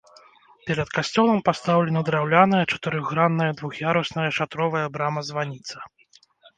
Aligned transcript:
Перад 0.69 0.89
касцёлам 0.97 1.39
пастаўлена 1.49 2.03
драўляная 2.09 2.63
чатырохгранная 2.71 3.51
двух'ярусная 3.63 4.27
шатровая 4.41 4.87
брама-званіца. 4.99 5.77